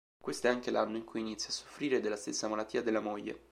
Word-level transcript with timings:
Questo 0.19 0.47
è 0.47 0.49
anche 0.49 0.71
l'anno 0.71 0.97
in 0.97 1.03
cui 1.03 1.19
inizia 1.19 1.49
a 1.49 1.51
soffrire 1.51 1.99
della 1.99 2.15
stessa 2.15 2.47
malattia 2.47 2.81
della 2.81 3.01
moglie. 3.01 3.39